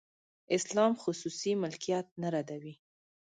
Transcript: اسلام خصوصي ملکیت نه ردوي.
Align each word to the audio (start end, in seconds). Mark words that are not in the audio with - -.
اسلام 0.55 0.93
خصوصي 1.03 1.51
ملکیت 1.63 2.07
نه 2.21 2.29
ردوي. 2.33 2.73